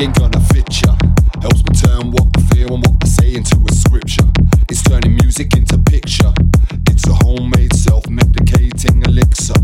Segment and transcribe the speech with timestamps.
[0.00, 0.94] ain't gonna fit ya.
[1.40, 4.28] Helps me turn what I feel and what I say into a scripture.
[4.68, 6.32] It's turning music into picture.
[6.88, 9.60] It's a homemade self medicating elixir.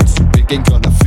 [0.00, 1.05] It's a big ain't gonna fit